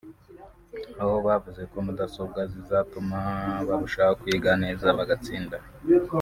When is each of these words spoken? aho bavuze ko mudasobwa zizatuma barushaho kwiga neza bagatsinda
aho 1.01 1.15
bavuze 1.25 1.61
ko 1.71 1.77
mudasobwa 1.85 2.39
zizatuma 2.51 3.19
barushaho 3.67 4.13
kwiga 4.21 4.51
neza 4.63 4.85
bagatsinda 4.97 5.57